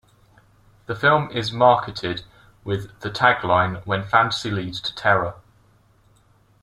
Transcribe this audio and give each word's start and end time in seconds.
The 0.87 0.95
film 0.95 1.29
is 1.29 1.53
marketed 1.53 2.23
with 2.63 3.01
the 3.01 3.11
tagline 3.11 3.85
When 3.85 4.01
fantasy 4.03 4.49
leads 4.49 4.81
to 4.81 4.95
terror. 4.95 5.35